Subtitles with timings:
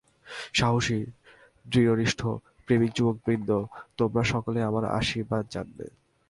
[0.53, 0.99] সাহসী,
[1.65, 2.21] দৃঢ়নিষ্ঠ,
[2.65, 3.49] প্রেমিক যুবকবৃন্দ,
[3.97, 5.85] তোমরা সকলে আমার আশীর্বাদ জানবে।